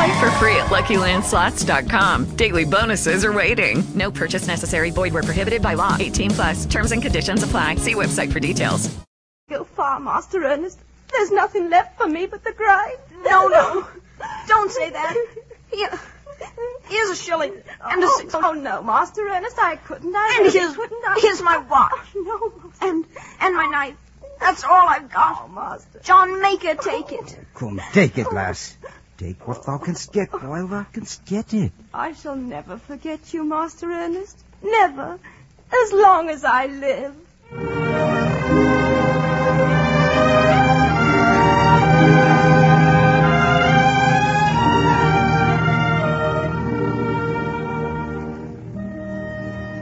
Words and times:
Play 0.00 0.18
for 0.18 0.30
free 0.38 0.56
at 0.56 0.66
LuckyLandSlots.com. 0.70 2.34
Daily 2.36 2.64
bonuses 2.64 3.22
are 3.22 3.34
waiting. 3.34 3.84
No 3.94 4.10
purchase 4.10 4.46
necessary. 4.46 4.90
Void 4.90 5.12
were 5.12 5.22
prohibited 5.22 5.60
by 5.60 5.74
law. 5.74 5.94
18 6.00 6.30
plus. 6.30 6.64
Terms 6.64 6.92
and 6.92 7.02
conditions 7.02 7.42
apply. 7.42 7.74
See 7.74 7.94
website 7.94 8.32
for 8.32 8.40
details. 8.40 8.88
Go 9.50 9.64
far, 9.64 10.00
Master 10.00 10.42
Ernest. 10.42 10.78
There's 11.10 11.30
nothing 11.30 11.68
left 11.68 11.98
for 11.98 12.06
me 12.06 12.24
but 12.24 12.42
the 12.44 12.52
grind. 12.52 12.96
No, 13.26 13.48
no. 13.48 13.86
Don't 14.48 14.70
say 14.70 14.88
that. 14.88 15.14
Here. 15.70 16.00
Here's 16.88 17.10
a 17.10 17.16
shilling 17.16 17.52
and 17.84 18.02
a 18.02 18.06
oh, 18.06 18.18
six. 18.20 18.34
Oh, 18.34 18.52
no, 18.52 18.82
Master 18.82 19.28
Ernest, 19.28 19.58
I 19.58 19.76
couldn't. 19.76 20.16
I 20.16 20.36
And 20.38 20.46
really 20.46 20.58
here's- 20.60 20.76
couldn't. 20.76 21.04
I... 21.06 21.18
here's 21.20 21.42
my 21.42 21.56
oh, 21.60 21.66
watch. 21.70 22.08
No, 22.14 22.88
And 22.88 23.04
and 23.38 23.54
my 23.54 23.66
knife. 23.66 23.96
That's 24.40 24.64
all 24.64 24.88
I've 24.88 25.12
got. 25.12 25.42
Oh, 25.44 25.48
Master. 25.48 26.00
John 26.02 26.40
Maker, 26.40 26.74
take 26.76 27.12
it. 27.12 27.38
Come, 27.54 27.82
take 27.92 28.16
it, 28.16 28.32
lass. 28.32 28.78
Take 29.20 29.46
what 29.46 29.66
thou 29.66 29.76
canst 29.76 30.12
get 30.14 30.32
while 30.32 30.66
thou 30.66 30.84
canst 30.84 31.22
get 31.26 31.52
it. 31.52 31.72
I 31.92 32.14
shall 32.14 32.36
never 32.36 32.78
forget 32.78 33.34
you, 33.34 33.44
Master 33.44 33.92
Ernest. 33.92 34.42
Never. 34.62 35.18
As 35.70 35.92
long 35.92 36.30
as 36.30 36.42
I 36.42 36.64
live. 36.68 37.14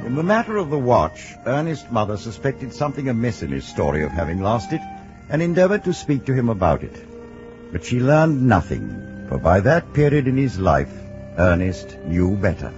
In 0.04 0.16
the 0.16 0.24
matter 0.24 0.56
of 0.56 0.70
the 0.70 0.76
watch, 0.76 1.36
Ernest's 1.46 1.88
mother 1.92 2.16
suspected 2.16 2.74
something 2.74 3.08
amiss 3.08 3.44
in 3.44 3.52
his 3.52 3.64
story 3.64 4.02
of 4.02 4.10
having 4.10 4.40
lost 4.40 4.72
it, 4.72 4.80
and 5.28 5.40
endeavored 5.40 5.84
to 5.84 5.92
speak 5.92 6.24
to 6.26 6.34
him 6.34 6.48
about 6.48 6.82
it. 6.82 7.06
But 7.70 7.84
she 7.84 8.00
learned 8.00 8.42
nothing, 8.42 9.17
for 9.28 9.38
by 9.38 9.60
that 9.60 9.92
period 9.92 10.26
in 10.26 10.36
his 10.36 10.58
life, 10.58 10.92
Ernest 11.36 11.98
knew 12.06 12.36
better. 12.36 12.72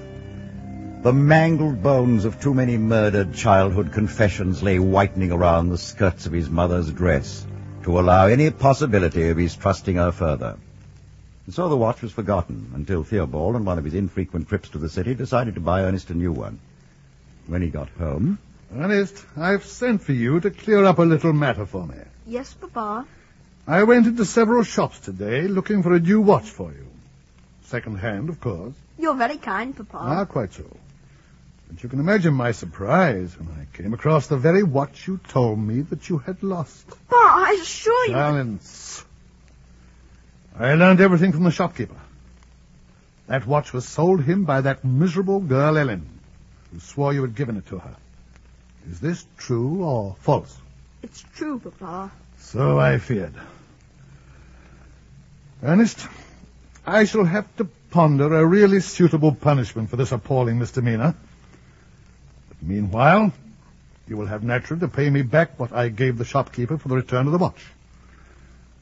The 1.03 1.13
mangled 1.13 1.83
bones 1.83 2.25
of 2.25 2.41
too 2.41 2.53
many 2.53 2.77
murdered 2.77 3.33
childhood 3.33 3.93
confessions 3.93 4.63
lay 4.63 4.79
whitening 4.79 5.33
around 5.33 5.71
the 5.71 5.79
skirts 5.79 6.27
of 6.27 6.33
his 6.33 6.51
mother's 6.51 6.93
dress 6.93 7.47
to 7.85 7.99
allow 7.99 8.27
any 8.27 8.51
possibility 8.51 9.29
of 9.29 9.39
his 9.39 9.57
trusting 9.57 9.97
her 9.97 10.13
further. 10.13 10.59
And 11.47 11.55
so 11.55 11.69
the 11.69 11.77
watch 11.77 12.03
was 12.03 12.13
forgotten 12.13 12.73
until 12.75 13.03
Theobald, 13.03 13.57
on 13.57 13.65
one 13.65 13.79
of 13.79 13.85
his 13.85 13.95
infrequent 13.95 14.49
trips 14.49 14.69
to 14.71 14.79
the 14.79 14.91
city, 14.91 15.15
decided 15.15 15.55
to 15.55 15.61
buy 15.61 15.85
Ernest 15.85 16.11
a 16.11 16.15
new 16.15 16.33
one. 16.33 16.61
When 17.47 17.63
he 17.63 17.71
got 17.71 17.89
home, 17.91 18.39
Ernest, 18.77 19.25
I've 19.37 19.65
sent 19.65 20.03
for 20.03 20.13
you 20.13 20.39
to 20.41 20.51
clear 20.51 20.85
up 20.85 20.99
a 20.99 21.03
little 21.03 21.33
matter 21.33 21.65
for 21.65 21.87
me. 21.87 21.97
Yes, 22.27 22.53
Papa. 22.55 23.07
I 23.71 23.85
went 23.85 24.09
into 24.09 24.25
several 24.25 24.65
shops 24.65 24.99
today 24.99 25.43
looking 25.47 25.85
for 25.85 25.95
a 25.95 26.01
new 26.01 26.21
watch 26.21 26.51
for 26.51 26.73
you. 26.73 26.89
Second 27.67 27.99
hand, 27.99 28.29
of 28.29 28.41
course. 28.41 28.75
You're 28.99 29.15
very 29.15 29.37
kind, 29.37 29.77
Papa. 29.77 29.97
Ah, 29.97 30.25
quite 30.25 30.53
so. 30.53 30.65
But 31.69 31.81
you 31.81 31.89
can 31.89 32.01
imagine 32.01 32.35
my 32.35 32.51
surprise 32.51 33.39
when 33.39 33.49
I 33.49 33.77
came 33.77 33.95
across 33.95 34.27
the 34.27 34.37
very 34.37 34.65
watch 34.65 35.07
you 35.07 35.21
told 35.29 35.61
me 35.61 35.83
that 35.83 36.09
you 36.09 36.19
had 36.19 36.43
lost. 36.43 36.89
Papa, 36.89 37.15
I 37.15 37.61
assure 37.63 38.07
you. 38.07 38.13
Silence. 38.15 39.05
I 40.59 40.75
learned 40.75 41.01
everything 41.01 41.31
from 41.31 41.45
the 41.45 41.53
shopkeeper. 41.53 42.01
That 43.29 43.47
watch 43.47 43.73
was 43.73 43.87
sold 43.87 44.25
him 44.25 44.47
by 44.47 44.63
that 44.63 44.85
miserable 44.85 45.39
girl 45.39 45.79
Ellen, 45.79 46.09
who 46.73 46.81
swore 46.81 47.13
you 47.13 47.23
had 47.23 47.37
given 47.37 47.57
it 47.57 47.67
to 47.69 47.79
her. 47.79 47.95
Is 48.91 48.99
this 48.99 49.25
true 49.37 49.85
or 49.85 50.17
false? 50.19 50.59
It's 51.05 51.25
true, 51.37 51.61
Papa. 51.61 52.11
So 52.37 52.81
I 52.81 52.99
feared. 52.99 53.35
Ernest, 55.63 56.07
I 56.87 57.05
shall 57.05 57.25
have 57.25 57.47
to 57.57 57.65
ponder 57.91 58.35
a 58.35 58.45
really 58.45 58.81
suitable 58.81 59.35
punishment 59.35 59.91
for 59.91 59.97
this 59.97 60.13
appalling 60.13 60.59
misdemeanor. 60.59 61.15
But 62.49 62.63
meanwhile, 62.63 63.33
you 64.09 64.17
will 64.17 64.27
have 64.27 64.43
naturally 64.43 64.81
to 64.81 64.89
pay 64.89 65.11
me 65.11 65.23
back 65.23 65.59
what 65.59 65.73
I 65.73 65.89
gave 65.89 66.19
the 66.19 66.25
shopkeeper 66.25 66.79
for 66.79 66.89
the 66.89 66.97
return 66.97 67.27
of 67.27 67.33
the 67.33 67.39
watch. 67.39 67.63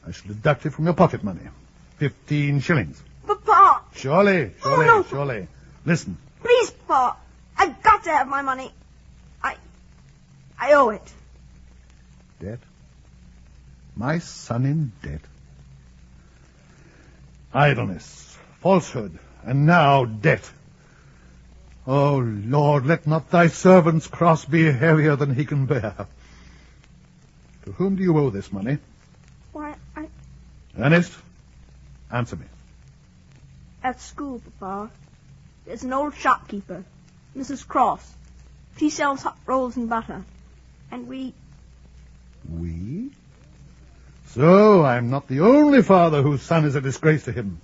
I 0.07 0.11
shall 0.11 0.27
deduct 0.27 0.65
it 0.65 0.71
from 0.71 0.85
your 0.85 0.93
pocket 0.93 1.23
money. 1.23 1.41
Fifteen 1.97 2.61
shillings. 2.61 3.01
Papa, 3.27 3.81
Surely, 3.95 4.51
surely, 4.63 4.87
oh, 4.89 4.97
no. 4.99 5.03
surely. 5.03 5.47
Listen, 5.85 6.17
please, 6.41 6.71
Papa. 6.87 7.17
I've 7.57 7.83
got 7.83 8.03
to 8.05 8.09
have 8.11 8.27
my 8.27 8.41
money. 8.41 8.71
I... 9.43 9.57
I 10.57 10.73
owe 10.73 10.89
it. 10.89 11.13
debt. 12.39 12.59
My 13.97 14.19
son 14.19 14.65
in 14.65 14.91
debt. 15.03 15.19
Idleness, 17.53 18.37
falsehood, 18.61 19.17
and 19.43 19.65
now 19.65 20.05
debt. 20.05 20.49
Oh, 21.87 22.17
Lord, 22.19 22.85
let 22.85 23.07
not 23.07 23.31
thy 23.31 23.47
servant's 23.47 24.05
cross 24.05 24.45
be 24.45 24.71
heavier 24.71 25.15
than 25.15 25.33
he 25.33 25.45
can 25.45 25.65
bear. 25.65 26.07
To 27.65 27.71
whom 27.71 27.95
do 27.95 28.03
you 28.03 28.17
owe 28.17 28.29
this 28.29 28.51
money? 28.51 28.77
Why, 29.51 29.75
I... 29.95 30.07
Ernest, 30.77 31.11
answer 32.11 32.35
me. 32.35 32.45
At 33.83 33.99
school, 33.99 34.41
Papa. 34.59 34.91
There's 35.65 35.83
an 35.83 35.93
old 35.93 36.15
shopkeeper, 36.15 36.83
Mrs. 37.35 37.67
Cross. 37.67 38.13
She 38.77 38.91
sells 38.91 39.23
hot 39.23 39.37
rolls 39.47 39.75
and 39.75 39.89
butter. 39.89 40.23
And 40.91 41.07
we... 41.07 41.33
We? 42.47 43.11
So 44.33 44.85
I'm 44.85 45.09
not 45.09 45.27
the 45.27 45.39
only 45.39 45.81
father 45.81 46.21
whose 46.21 46.41
son 46.41 46.65
is 46.65 46.75
a 46.75 46.81
disgrace 46.81 47.25
to 47.25 47.31
him. 47.31 47.59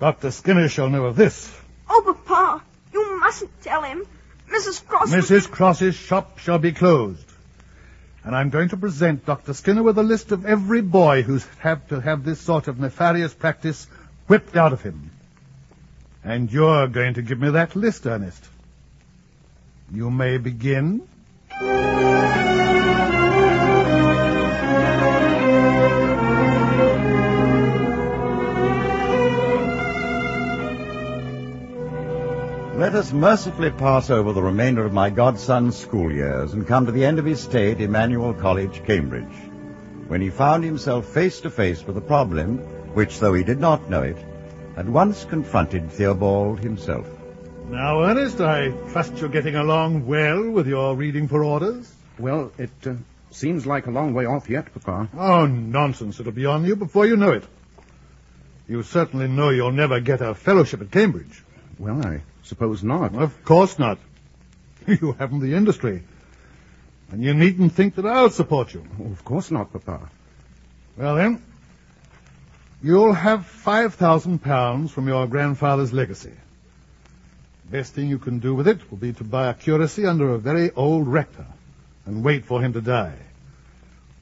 Dr. 0.00 0.32
Skinner 0.32 0.68
shall 0.68 0.88
know 0.88 1.04
of 1.04 1.14
this. 1.14 1.54
Oh, 1.88 2.02
Papa, 2.26 2.64
you 2.92 3.20
mustn't 3.20 3.62
tell 3.62 3.82
him. 3.82 4.04
Mrs. 4.50 4.84
Cross... 4.84 5.12
Mrs. 5.12 5.48
Cross's 5.48 5.94
shop 5.94 6.40
shall 6.40 6.58
be 6.58 6.72
closed. 6.72 7.24
And 8.24 8.34
I'm 8.34 8.50
going 8.50 8.70
to 8.70 8.76
present 8.76 9.24
Dr. 9.24 9.54
Skinner 9.54 9.84
with 9.84 9.98
a 9.98 10.02
list 10.02 10.32
of 10.32 10.44
every 10.46 10.82
boy 10.82 11.22
who's 11.22 11.46
had 11.58 11.88
to 11.90 12.00
have 12.00 12.24
this 12.24 12.40
sort 12.40 12.66
of 12.66 12.80
nefarious 12.80 13.32
practice 13.32 13.86
whipped 14.26 14.56
out 14.56 14.72
of 14.72 14.82
him. 14.82 15.12
And 16.24 16.52
you're 16.52 16.88
going 16.88 17.14
to 17.14 17.22
give 17.22 17.38
me 17.38 17.50
that 17.50 17.76
list, 17.76 18.06
Ernest. 18.06 18.44
You 19.92 20.10
may 20.10 20.38
begin. 20.38 21.06
Let 32.92 33.06
us 33.06 33.12
mercifully 33.14 33.70
pass 33.70 34.10
over 34.10 34.34
the 34.34 34.42
remainder 34.42 34.84
of 34.84 34.92
my 34.92 35.08
godson's 35.08 35.78
school 35.78 36.12
years 36.12 36.52
and 36.52 36.66
come 36.66 36.84
to 36.84 36.92
the 36.92 37.06
end 37.06 37.18
of 37.18 37.24
his 37.24 37.40
stay 37.40 37.70
at 37.72 37.80
Emmanuel 37.80 38.34
College, 38.34 38.84
Cambridge, 38.84 39.34
when 40.08 40.20
he 40.20 40.28
found 40.28 40.62
himself 40.62 41.06
face 41.06 41.40
to 41.40 41.48
face 41.48 41.82
with 41.86 41.96
a 41.96 42.02
problem 42.02 42.58
which, 42.92 43.18
though 43.18 43.32
he 43.32 43.44
did 43.44 43.58
not 43.58 43.88
know 43.88 44.02
it, 44.02 44.18
had 44.76 44.90
once 44.90 45.24
confronted 45.24 45.90
Theobald 45.90 46.60
himself. 46.60 47.08
Now, 47.70 48.02
Ernest, 48.02 48.42
I 48.42 48.72
trust 48.90 49.16
you're 49.16 49.30
getting 49.30 49.56
along 49.56 50.06
well 50.06 50.50
with 50.50 50.66
your 50.66 50.94
reading 50.94 51.28
for 51.28 51.42
orders. 51.42 51.90
Well, 52.18 52.52
it 52.58 52.68
uh, 52.84 52.96
seems 53.30 53.64
like 53.64 53.86
a 53.86 53.90
long 53.90 54.12
way 54.12 54.26
off 54.26 54.50
yet, 54.50 54.66
Papa. 54.74 55.08
Oh, 55.16 55.46
nonsense. 55.46 56.20
It'll 56.20 56.32
be 56.32 56.44
on 56.44 56.66
you 56.66 56.76
before 56.76 57.06
you 57.06 57.16
know 57.16 57.32
it. 57.32 57.44
You 58.68 58.82
certainly 58.82 59.28
know 59.28 59.48
you'll 59.48 59.72
never 59.72 59.98
get 59.98 60.20
a 60.20 60.34
fellowship 60.34 60.82
at 60.82 60.90
Cambridge. 60.90 61.42
Well, 61.78 62.06
I 62.06 62.20
suppose 62.42 62.82
not. 62.82 63.14
Of 63.14 63.44
course 63.44 63.78
not. 63.78 63.98
You 64.86 65.12
haven't 65.12 65.40
the 65.40 65.54
industry. 65.54 66.02
And 67.10 67.22
you 67.22 67.34
needn't 67.34 67.72
think 67.72 67.94
that 67.96 68.06
I'll 68.06 68.30
support 68.30 68.74
you. 68.74 68.84
Oh, 69.00 69.12
of 69.12 69.24
course 69.24 69.50
not, 69.50 69.72
Papa. 69.72 70.10
Well 70.96 71.16
then, 71.16 71.42
you'll 72.82 73.12
have 73.12 73.46
five 73.46 73.94
thousand 73.94 74.40
pounds 74.40 74.90
from 74.90 75.08
your 75.08 75.26
grandfather's 75.26 75.92
legacy. 75.92 76.32
Best 77.70 77.94
thing 77.94 78.08
you 78.08 78.18
can 78.18 78.38
do 78.38 78.54
with 78.54 78.66
it 78.66 78.90
will 78.90 78.98
be 78.98 79.12
to 79.12 79.24
buy 79.24 79.48
a 79.48 79.54
curacy 79.54 80.04
under 80.04 80.34
a 80.34 80.38
very 80.38 80.70
old 80.72 81.06
rector 81.06 81.46
and 82.06 82.24
wait 82.24 82.44
for 82.44 82.60
him 82.60 82.72
to 82.72 82.80
die. 82.80 83.14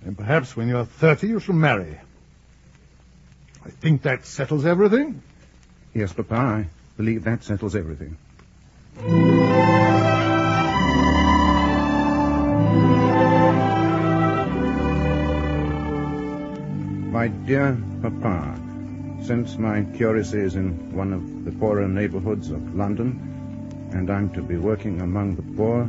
And 0.05 0.17
perhaps 0.17 0.57
when 0.57 0.69
you're 0.69 0.85
thirty 0.85 1.29
you 1.29 1.41
shall 1.41 1.55
marry. 1.55 1.99
I 3.65 3.71
think 3.71 4.03
that 4.03 4.27
settles 4.27 4.67
everything. 4.67 5.23
Yes, 5.95 6.13
Papa, 6.13 6.35
I 6.35 6.69
believe 7.01 7.25
that 7.25 7.43
settles 7.43 7.75
everything. 7.75 8.15
My 17.11 17.29
dear 17.47 17.79
Papa, 18.03 18.61
since 19.23 19.57
my 19.57 19.83
curacy 19.97 20.41
is 20.41 20.57
in 20.57 20.95
one 20.95 21.15
of 21.15 21.47
the 21.47 21.53
poorer 21.53 21.89
neighborhoods 21.89 22.51
of 22.51 22.75
London, 22.77 23.09
and 23.93 24.11
I'm 24.11 24.29
to 24.35 24.43
be 24.43 24.59
working 24.59 25.01
among 25.01 25.37
the 25.37 25.57
poor, 25.57 25.89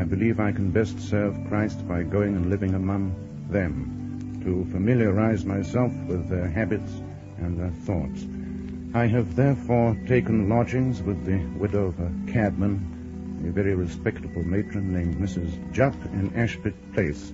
I 0.00 0.04
believe 0.04 0.38
I 0.38 0.52
can 0.52 0.70
best 0.70 1.00
serve 1.00 1.36
Christ 1.48 1.86
by 1.88 2.04
going 2.04 2.36
and 2.36 2.48
living 2.48 2.74
among 2.74 3.12
them, 3.50 4.40
to 4.44 4.64
familiarize 4.70 5.44
myself 5.44 5.92
with 6.06 6.28
their 6.28 6.46
habits 6.46 6.92
and 7.38 7.58
their 7.58 7.72
thoughts. 7.86 8.24
I 8.96 9.08
have 9.08 9.34
therefore 9.34 9.96
taken 10.06 10.48
lodgings 10.48 11.02
with 11.02 11.24
the 11.24 11.38
widow 11.58 11.86
of 11.86 11.98
a 11.98 12.12
cabman, 12.30 13.44
a 13.44 13.50
very 13.50 13.74
respectable 13.74 14.44
matron 14.44 14.92
named 14.92 15.16
Mrs. 15.16 15.50
Jupp 15.72 15.96
in 16.12 16.30
Ashpit 16.36 16.74
Place. 16.92 17.32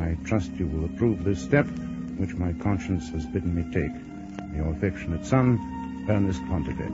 I 0.00 0.16
trust 0.24 0.50
you 0.54 0.66
will 0.66 0.86
approve 0.86 1.22
this 1.22 1.40
step, 1.40 1.66
which 2.16 2.34
my 2.34 2.52
conscience 2.54 3.10
has 3.10 3.24
bidden 3.26 3.54
me 3.54 3.62
take. 3.72 3.92
Your 4.56 4.72
affectionate 4.72 5.24
son, 5.24 6.04
Ernest 6.08 6.44
Pontifex. 6.46 6.90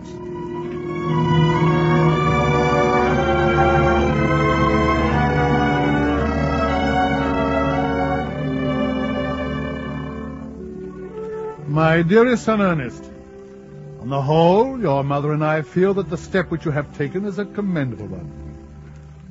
My 11.69 12.03
dearest 12.03 12.45
son 12.45 12.61
Ernest, 12.61 13.14
on 14.05 14.11
the 14.11 14.21
whole, 14.21 14.79
your 14.79 15.03
mother 15.03 15.33
and 15.33 15.43
I 15.43 15.63
feel 15.63 15.95
that 15.95 16.11
the 16.11 16.19
step 16.19 16.51
which 16.51 16.67
you 16.67 16.71
have 16.73 16.95
taken 16.95 17.25
is 17.25 17.39
a 17.39 17.47
commendable 17.47 18.09
one. 18.09 18.31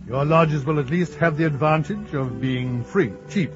Your 0.07 0.25
lodgers 0.25 0.65
will 0.65 0.79
at 0.79 0.89
least 0.89 1.13
have 1.17 1.37
the 1.37 1.45
advantage 1.45 2.15
of 2.15 2.41
being 2.41 2.83
free, 2.83 3.13
cheap. 3.29 3.51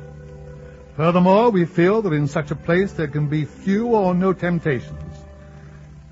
Furthermore, 0.95 1.49
we 1.49 1.65
feel 1.65 2.03
that 2.03 2.13
in 2.13 2.27
such 2.27 2.51
a 2.51 2.55
place 2.55 2.91
there 2.93 3.07
can 3.07 3.27
be 3.27 3.45
few 3.45 3.87
or 3.87 4.13
no 4.13 4.31
temptations, 4.31 5.25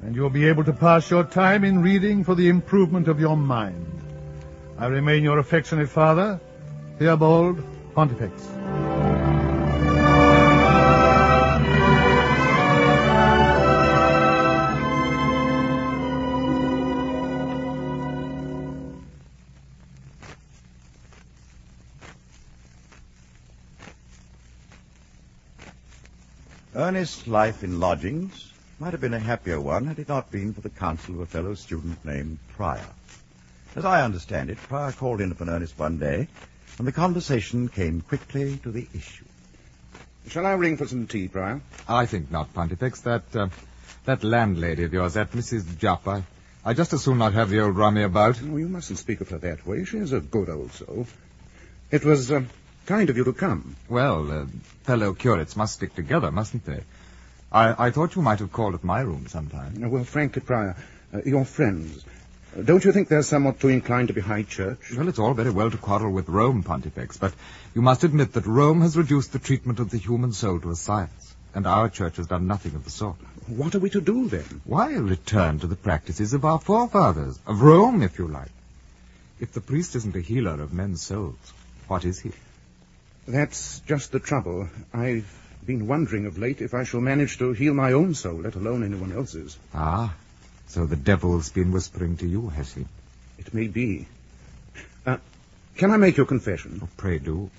and 0.02 0.16
you'll 0.16 0.32
be 0.32 0.48
able 0.48 0.64
to 0.64 0.74
pass 0.74 1.12
your 1.12 1.24
time 1.24 1.64
in 1.64 1.84
reading 1.84 2.24
for 2.24 2.34
the 2.34 2.50
improvement 2.50 3.08
of 3.08 3.20
your 3.20 3.38
mind. 3.38 3.86
I 4.80 4.88
remain 4.88 5.22
your 5.22 5.38
affectionate 5.38 5.90
father, 5.90 6.40
Theobald 6.98 7.64
Pontifex. 7.94 8.42
Ernest's 26.86 27.26
life 27.26 27.64
in 27.64 27.80
lodgings 27.80 28.54
might 28.78 28.92
have 28.92 29.02
been 29.02 29.16
a 29.16 29.20
happier 29.20 29.60
one 29.60 29.88
had 29.88 29.98
it 29.98 30.08
not 30.08 30.30
been 30.30 30.54
for 30.54 30.62
the 30.62 30.70
counsel 30.70 31.16
of 31.16 31.22
a 31.22 31.26
fellow 31.26 31.56
student 31.56 32.06
named 32.06 32.38
Pryor. 32.50 32.86
As 33.76 33.86
I 33.86 34.04
understand 34.04 34.52
it, 34.52 34.58
Pryor 34.60 34.92
called 34.92 35.20
in 35.20 35.32
upon 35.32 35.50
Ernest 35.50 35.80
one 35.80 35.98
day, 35.98 36.28
and 36.78 36.88
the 36.88 36.92
conversation 36.92 37.70
came 37.70 38.02
quickly 38.02 38.58
to 38.58 38.70
the 38.70 38.88
issue. 38.94 39.26
Shall 40.28 40.46
I 40.46 40.52
ring 40.52 40.78
for 40.78 40.86
some 40.86 41.08
tea, 41.08 41.28
Pryor? 41.28 41.60
I 41.90 42.06
think 42.06 42.30
not, 42.30 42.54
Pontifex. 42.54 43.02
That, 43.02 43.36
uh, 43.36 43.48
that 44.04 44.24
landlady 44.24 44.84
of 44.84 44.94
yours, 44.94 45.16
that 45.16 45.32
Mrs. 45.32 45.80
Jupp, 45.80 46.08
I, 46.08 46.22
I 46.64 46.76
just 46.76 46.94
as 46.94 47.02
soon 47.02 47.18
not 47.18 47.34
have 47.34 47.50
the 47.50 47.62
old 47.62 47.76
rummy 47.76 48.04
about. 48.04 48.40
Oh, 48.44 48.58
you 48.58 48.68
mustn't 48.68 49.00
speak 49.00 49.22
of 49.22 49.30
her 49.32 49.40
that 49.40 49.66
way. 49.66 49.86
She 49.86 49.98
is 49.98 50.14
a 50.14 50.20
good 50.20 50.50
old 50.50 50.72
soul. 50.74 51.08
It 51.90 52.06
was 52.06 52.32
uh, 52.32 52.44
kind 52.86 53.10
of 53.10 53.18
you 53.18 53.24
to 53.26 53.34
come. 53.34 53.76
Well, 53.90 54.32
uh, 54.32 54.46
fellow 54.84 55.14
curates 55.14 55.56
must 55.56 55.74
stick 55.76 55.96
together, 55.96 56.32
mustn't 56.32 56.66
they? 56.66 56.82
I, 57.52 57.88
I 57.88 57.92
thought 57.92 58.16
you 58.16 58.22
might 58.22 58.40
have 58.40 58.52
called 58.52 58.76
at 58.76 58.84
my 58.84 59.02
room 59.02 59.28
sometime. 59.28 59.84
Uh, 59.84 59.90
Well, 59.90 60.04
frankly, 60.04 60.42
Pryor, 60.42 60.76
uh, 61.14 61.22
your 61.26 61.46
friends, 61.46 62.04
uh, 62.58 62.62
don't 62.62 62.84
you 62.84 62.92
think 62.92 63.08
they're 63.08 63.24
somewhat 63.24 63.60
too 63.60 63.70
inclined 63.70 64.10
to 64.10 64.14
be 64.14 64.22
high 64.22 64.44
church? 64.44 64.92
Well, 64.96 65.08
it's 65.08 65.20
all 65.20 65.34
very 65.34 65.52
well 65.52 65.72
to 65.72 65.78
quarrel 65.78 66.12
with 66.12 66.28
Rome, 66.30 66.64
Pontifex, 66.64 67.18
but 67.18 67.34
you 67.74 67.82
must 67.82 68.04
admit 68.04 68.34
that 68.34 68.46
Rome 68.46 68.82
has 68.82 68.98
reduced 68.98 69.32
the 69.34 69.40
treatment 69.40 69.80
of 69.80 69.90
the 69.90 69.98
human 69.98 70.34
soul 70.34 70.60
to 70.60 70.72
a 70.72 70.76
science, 70.76 71.36
and 71.54 71.66
our 71.66 71.90
church 71.90 72.18
has 72.18 72.28
done 72.28 72.48
nothing 72.48 72.76
of 72.76 72.84
the 72.84 72.90
sort. 72.92 73.18
What 73.48 73.76
are 73.76 73.80
we 73.80 73.90
to 73.92 74.02
do 74.02 74.28
then? 74.28 74.62
Why 74.66 74.94
return 74.94 75.60
to 75.60 75.68
the 75.68 75.76
practices 75.76 76.34
of 76.34 76.46
our 76.46 76.60
forefathers, 76.60 77.40
of 77.46 77.62
Rome, 77.62 78.02
if 78.02 78.18
you 78.20 78.28
like? 78.28 78.52
If 79.40 79.52
the 79.54 79.62
priest 79.62 79.96
isn't 79.96 80.16
a 80.16 80.22
healer 80.22 80.62
of 80.62 80.74
men's 80.74 81.02
souls, 81.02 81.36
what 81.88 82.06
is 82.06 82.20
he? 82.20 82.32
That's 83.28 83.80
just 83.82 84.12
the 84.12 84.20
trouble. 84.20 84.70
I've 84.94 85.32
been 85.66 85.88
wondering 85.88 86.28
of 86.28 86.38
late 86.38 86.62
if 86.62 86.74
I 86.74 86.84
shall 86.84 87.02
manage 87.02 87.40
to 87.40 87.54
heal 87.54 87.74
my 87.74 87.94
own 87.94 88.14
soul, 88.14 88.36
let 88.36 88.56
alone 88.56 88.84
anyone 88.84 89.12
else's. 89.12 89.58
Ah, 89.74 90.14
so 90.68 90.86
the 90.86 90.96
devil's 90.96 91.50
been 91.50 91.72
whispering 91.72 92.18
to 92.18 92.28
you, 92.28 92.50
has 92.50 92.74
he? 92.74 92.86
It 93.40 93.54
may 93.54 93.68
be. 93.68 94.08
Uh, 95.06 95.18
can 95.76 95.92
I 95.92 95.98
make 95.98 96.18
your 96.18 96.28
confession? 96.28 96.82
Oh, 96.84 96.90
pray 96.98 97.18
do. 97.18 97.50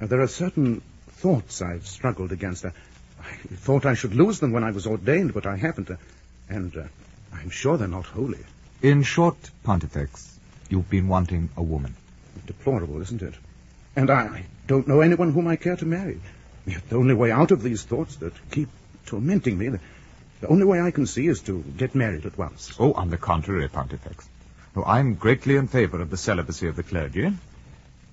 Uh, 0.00 0.06
there 0.06 0.20
are 0.20 0.28
certain 0.28 0.82
thoughts 1.08 1.62
I've 1.62 1.86
struggled 1.86 2.32
against. 2.32 2.64
Uh, 2.64 2.70
I 3.20 3.32
thought 3.54 3.86
I 3.86 3.94
should 3.94 4.14
lose 4.14 4.40
them 4.40 4.52
when 4.52 4.64
I 4.64 4.72
was 4.72 4.86
ordained, 4.86 5.32
but 5.32 5.46
I 5.46 5.56
haven't. 5.56 5.90
Uh, 5.90 5.96
and 6.48 6.76
uh, 6.76 6.82
I'm 7.32 7.50
sure 7.50 7.76
they're 7.76 7.88
not 7.88 8.06
holy. 8.06 8.44
In 8.82 9.04
short, 9.04 9.36
Pontifex, 9.62 10.38
you've 10.68 10.90
been 10.90 11.08
wanting 11.08 11.48
a 11.56 11.62
woman. 11.62 11.94
Deplorable, 12.46 13.00
isn't 13.02 13.22
it? 13.22 13.34
And 13.96 14.10
I 14.10 14.44
don't 14.66 14.86
know 14.86 15.00
anyone 15.00 15.32
whom 15.32 15.48
I 15.48 15.56
care 15.56 15.76
to 15.76 15.86
marry. 15.86 16.20
Yet 16.66 16.88
the 16.90 16.96
only 16.96 17.14
way 17.14 17.30
out 17.30 17.50
of 17.50 17.62
these 17.62 17.82
thoughts 17.82 18.16
that 18.16 18.34
keep 18.50 18.68
tormenting 19.06 19.56
me, 19.56 19.68
the, 19.68 19.80
the 20.42 20.48
only 20.48 20.64
way 20.64 20.80
I 20.80 20.90
can 20.90 21.06
see 21.06 21.26
is 21.26 21.40
to 21.42 21.62
get 21.76 21.94
married 21.94 22.26
at 22.26 22.36
once. 22.36 22.74
Oh, 22.78 22.92
on 22.92 23.08
the 23.08 23.16
contrary, 23.16 23.68
Pontifex. 23.68 24.28
No, 24.74 24.84
I'm 24.84 25.14
greatly 25.14 25.56
in 25.56 25.68
favor 25.68 26.02
of 26.02 26.10
the 26.10 26.18
celibacy 26.18 26.68
of 26.68 26.76
the 26.76 26.82
clergy. 26.82 27.32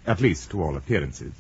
At 0.08 0.22
least 0.22 0.52
to 0.52 0.64
all 0.64 0.78
appearances. 0.78 1.34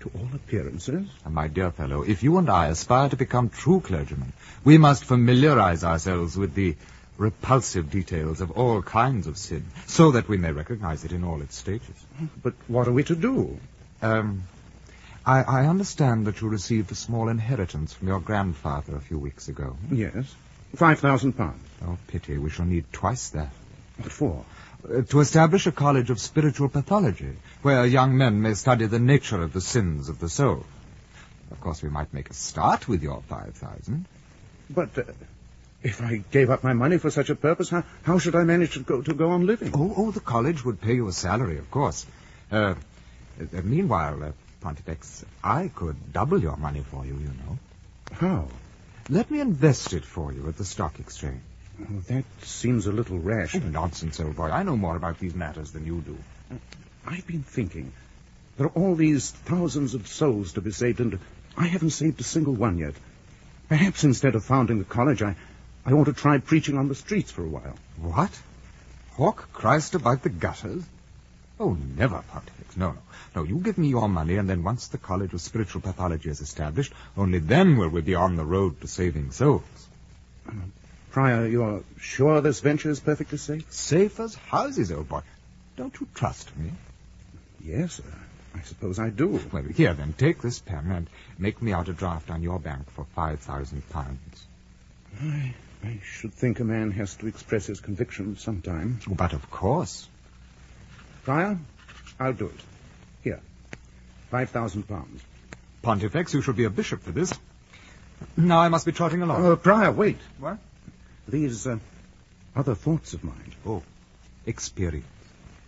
To 0.00 0.10
all 0.16 0.28
appearances? 0.34 1.08
And 1.24 1.34
my 1.34 1.48
dear 1.48 1.72
fellow, 1.72 2.02
if 2.02 2.22
you 2.22 2.38
and 2.38 2.48
I 2.48 2.66
aspire 2.68 3.08
to 3.08 3.16
become 3.16 3.48
true 3.48 3.80
clergymen, 3.80 4.32
we 4.64 4.78
must 4.78 5.04
familiarize 5.04 5.82
ourselves 5.82 6.36
with 6.36 6.54
the 6.54 6.76
repulsive 7.18 7.90
details 7.90 8.40
of 8.40 8.52
all 8.52 8.82
kinds 8.82 9.26
of 9.26 9.36
sin, 9.36 9.64
so 9.86 10.12
that 10.12 10.28
we 10.28 10.36
may 10.36 10.52
recognize 10.52 11.04
it 11.04 11.12
in 11.12 11.24
all 11.24 11.40
its 11.40 11.56
stages. 11.56 11.94
But 12.42 12.54
what 12.68 12.88
are 12.88 12.92
we 12.92 13.04
to 13.04 13.14
do? 13.14 13.58
Um, 14.02 14.42
I, 15.24 15.42
I 15.42 15.66
understand 15.66 16.26
that 16.26 16.40
you 16.40 16.48
received 16.48 16.90
a 16.90 16.96
small 16.96 17.28
inheritance 17.28 17.92
from 17.92 18.08
your 18.08 18.20
grandfather 18.20 18.96
a 18.96 19.00
few 19.00 19.18
weeks 19.18 19.48
ago. 19.48 19.76
Yes. 19.90 20.34
Five 20.74 20.98
thousand 20.98 21.34
pounds. 21.34 21.62
Oh, 21.86 21.96
pity. 22.08 22.38
We 22.38 22.50
shall 22.50 22.64
need 22.66 22.84
twice 22.92 23.28
that. 23.30 23.52
What 23.98 24.10
for? 24.10 24.44
Uh, 24.84 25.02
to 25.02 25.20
establish 25.20 25.66
a 25.68 25.72
college 25.72 26.10
of 26.10 26.18
spiritual 26.18 26.68
pathology, 26.68 27.36
where 27.62 27.86
young 27.86 28.16
men 28.16 28.42
may 28.42 28.54
study 28.54 28.86
the 28.86 28.98
nature 28.98 29.40
of 29.40 29.52
the 29.52 29.60
sins 29.60 30.08
of 30.08 30.18
the 30.18 30.28
soul. 30.28 30.64
Of 31.52 31.60
course, 31.60 31.82
we 31.82 31.88
might 31.88 32.12
make 32.12 32.30
a 32.30 32.34
start 32.34 32.88
with 32.88 33.02
your 33.02 33.22
five 33.28 33.54
thousand. 33.54 34.06
But 34.70 34.98
uh, 34.98 35.02
if 35.82 36.02
I 36.02 36.24
gave 36.30 36.50
up 36.50 36.64
my 36.64 36.72
money 36.72 36.98
for 36.98 37.10
such 37.10 37.30
a 37.30 37.36
purpose, 37.36 37.70
how, 37.70 37.84
how 38.02 38.18
should 38.18 38.34
I 38.34 38.42
manage 38.42 38.72
to 38.74 38.80
go 38.80 39.02
to 39.02 39.14
go 39.14 39.30
on 39.30 39.46
living? 39.46 39.72
Oh, 39.74 39.94
oh, 39.96 40.10
the 40.10 40.20
college 40.20 40.64
would 40.64 40.80
pay 40.80 40.94
you 40.94 41.06
a 41.06 41.12
salary, 41.12 41.58
of 41.58 41.70
course. 41.70 42.06
Uh, 42.50 42.74
uh, 43.40 43.60
meanwhile, 43.62 44.22
uh, 44.22 44.32
Pontifex, 44.60 45.24
I 45.42 45.68
could 45.68 46.12
double 46.12 46.40
your 46.40 46.56
money 46.56 46.80
for 46.80 47.04
you, 47.04 47.14
you 47.14 47.32
know. 47.44 47.58
How? 48.12 48.48
Let 49.08 49.30
me 49.30 49.40
invest 49.40 49.92
it 49.92 50.04
for 50.04 50.32
you 50.32 50.48
at 50.48 50.56
the 50.56 50.64
stock 50.64 51.00
exchange. 51.00 51.40
Oh, 51.80 52.00
that 52.08 52.24
seems 52.42 52.86
a 52.86 52.92
little 52.92 53.18
rash. 53.18 53.56
Oh, 53.56 53.58
nonsense, 53.58 54.20
old 54.20 54.36
boy. 54.36 54.50
I 54.50 54.62
know 54.62 54.76
more 54.76 54.96
about 54.96 55.18
these 55.18 55.34
matters 55.34 55.72
than 55.72 55.86
you 55.86 56.00
do. 56.00 56.16
I've 57.06 57.26
been 57.26 57.42
thinking. 57.42 57.92
There 58.56 58.66
are 58.66 58.70
all 58.70 58.94
these 58.94 59.30
thousands 59.30 59.94
of 59.94 60.06
souls 60.06 60.52
to 60.52 60.60
be 60.60 60.70
saved, 60.70 61.00
and 61.00 61.18
I 61.56 61.66
haven't 61.66 61.90
saved 61.90 62.20
a 62.20 62.24
single 62.24 62.54
one 62.54 62.78
yet. 62.78 62.94
Perhaps 63.68 64.04
instead 64.04 64.34
of 64.34 64.44
founding 64.44 64.78
the 64.78 64.84
college, 64.84 65.22
I, 65.22 65.34
I 65.84 65.92
ought 65.92 66.04
to 66.04 66.12
try 66.12 66.38
preaching 66.38 66.78
on 66.78 66.88
the 66.88 66.94
streets 66.94 67.30
for 67.30 67.42
a 67.42 67.48
while. 67.48 67.74
What? 67.96 68.30
Hawk 69.14 69.52
Christ 69.52 69.94
about 69.94 70.22
the 70.22 70.28
gutters? 70.28 70.84
Oh, 71.62 71.76
never, 71.96 72.24
Pontifex. 72.28 72.76
No, 72.76 72.90
no. 72.90 72.98
No, 73.36 73.44
you 73.44 73.58
give 73.58 73.78
me 73.78 73.86
your 73.88 74.08
money, 74.08 74.36
and 74.36 74.50
then 74.50 74.64
once 74.64 74.88
the 74.88 74.98
College 74.98 75.32
of 75.32 75.40
Spiritual 75.40 75.80
Pathology 75.80 76.28
is 76.28 76.40
established, 76.40 76.92
only 77.16 77.38
then 77.38 77.76
will 77.76 77.88
we 77.88 78.00
be 78.00 78.16
on 78.16 78.34
the 78.34 78.44
road 78.44 78.80
to 78.80 78.88
saving 78.88 79.30
souls. 79.30 79.62
Pryor, 81.12 81.46
you're 81.46 81.84
sure 82.00 82.40
this 82.40 82.58
venture 82.58 82.90
is 82.90 82.98
perfectly 82.98 83.38
safe? 83.38 83.72
Safe 83.72 84.18
as 84.18 84.34
houses, 84.34 84.90
old 84.90 85.08
boy. 85.08 85.20
Don't 85.76 85.98
you 86.00 86.08
trust 86.16 86.50
me? 86.56 86.72
Yes, 87.64 87.94
sir. 87.94 88.14
I 88.56 88.62
suppose 88.62 88.98
I 88.98 89.10
do. 89.10 89.40
Well, 89.52 89.62
here 89.62 89.94
then, 89.94 90.14
take 90.14 90.42
this 90.42 90.58
pen 90.58 90.90
and 90.90 91.06
make 91.38 91.62
me 91.62 91.72
out 91.72 91.88
a 91.88 91.92
draft 91.92 92.28
on 92.28 92.42
your 92.42 92.58
bank 92.58 92.90
for 92.90 93.06
five 93.14 93.38
thousand 93.38 93.88
pounds. 93.90 94.46
I, 95.22 95.54
I 95.84 96.00
should 96.04 96.34
think 96.34 96.58
a 96.58 96.64
man 96.64 96.90
has 96.90 97.14
to 97.16 97.28
express 97.28 97.66
his 97.66 97.80
convictions 97.80 98.42
sometime. 98.42 98.98
But 99.06 99.32
of 99.32 99.48
course. 99.48 100.08
Pryor, 101.24 101.58
I'll 102.18 102.32
do 102.32 102.46
it. 102.46 102.60
Here, 103.22 103.40
five 104.30 104.50
thousand 104.50 104.88
pounds. 104.88 105.22
Pontifex, 105.82 106.34
you 106.34 106.42
should 106.42 106.56
be 106.56 106.64
a 106.64 106.70
bishop 106.70 107.02
for 107.02 107.12
this. 107.12 107.32
Now 108.36 108.60
I 108.60 108.68
must 108.68 108.86
be 108.86 108.92
trotting 108.92 109.22
along. 109.22 109.44
Uh, 109.44 109.56
Pryor, 109.56 109.92
wait. 109.92 110.18
What? 110.38 110.58
These 111.28 111.66
uh, 111.66 111.78
other 112.54 112.74
thoughts 112.74 113.14
of 113.14 113.24
mine. 113.24 113.54
Oh, 113.66 113.82
experience. 114.46 115.06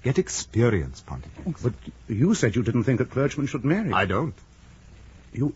Get 0.03 0.19
experience, 0.19 1.01
Pontifex. 1.01 1.63
But 1.63 1.73
you 2.09 2.35
said 2.35 2.55
you 2.55 2.63
didn't 2.63 2.85
think 2.85 3.01
a 3.01 3.05
clergyman 3.05 3.47
should 3.47 3.65
marry. 3.65 3.93
I 3.93 4.05
don't. 4.05 4.35
You. 5.33 5.55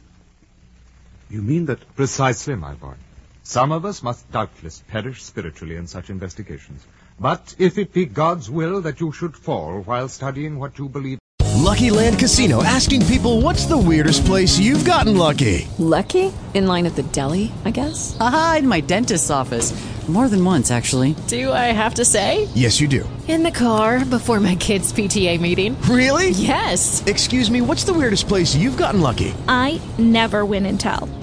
You 1.29 1.43
mean 1.43 1.67
that. 1.67 1.95
Precisely, 1.97 2.55
my 2.55 2.75
boy. 2.75 2.95
Some 3.43 3.73
of 3.73 3.85
us 3.85 4.03
must 4.03 4.31
doubtless 4.33 4.83
perish 4.89 5.23
spiritually 5.23 5.77
in 5.77 5.87
such 5.87 6.09
investigations. 6.11 6.87
But 7.21 7.57
if 7.59 7.79
it 7.79 7.93
be 7.93 8.07
God's 8.07 8.49
will 8.49 8.81
that 8.83 9.01
you 9.01 9.11
should 9.11 9.37
fall 9.37 9.83
while 9.83 10.09
studying 10.09 10.59
what 10.59 10.79
you 10.79 10.89
believe. 10.89 11.19
Lucky 11.57 11.91
Land 11.91 12.19
Casino 12.21 12.63
asking 12.63 13.05
people 13.07 13.41
what's 13.41 13.67
the 13.67 13.77
weirdest 13.77 14.25
place 14.25 14.59
you've 14.59 14.85
gotten 14.85 15.17
lucky? 15.17 15.67
Lucky? 15.79 16.33
In 16.55 16.67
line 16.67 16.87
at 16.87 16.95
the 16.95 17.03
deli, 17.03 17.51
I 17.65 17.73
guess? 17.73 18.17
Aha, 18.21 18.57
in 18.61 18.69
my 18.69 18.81
dentist's 18.81 19.31
office. 19.31 19.73
More 20.09 20.29
than 20.31 20.43
once, 20.43 20.71
actually. 20.71 21.15
Do 21.27 21.53
I 21.53 21.67
have 21.67 21.95
to 21.95 22.05
say? 22.05 22.49
Yes, 22.55 22.81
you 22.81 22.89
do. 22.89 23.07
In 23.29 23.43
the 23.43 23.51
car 23.51 24.07
before 24.07 24.41
my 24.41 24.55
kids' 24.55 24.91
PTA 24.91 25.39
meeting. 25.39 25.79
Really? 25.83 26.31
Yes. 26.31 27.05
Excuse 27.05 27.51
me, 27.51 27.61
what's 27.61 27.85
the 27.85 27.93
weirdest 27.93 28.27
place 28.27 28.57
you've 28.57 28.79
gotten 28.79 29.03
lucky? 29.03 29.35
I 29.49 29.79
never 29.99 30.47
win 30.47 30.65
and 30.65 30.81
tell. 30.81 31.11